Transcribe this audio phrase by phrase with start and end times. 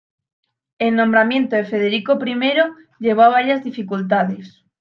[0.79, 4.65] El nombramiento de Federico I llevó a varias dificultades.